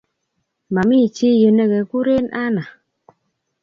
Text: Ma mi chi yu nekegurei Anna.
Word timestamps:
Ma 0.73 0.81
mi 0.89 0.99
chi 1.15 1.29
yu 1.41 1.49
nekegurei 1.53 2.25
Anna. 2.43 2.63